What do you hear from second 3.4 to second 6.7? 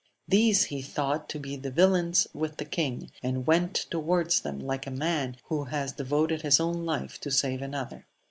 went towards them like a man who has devoted his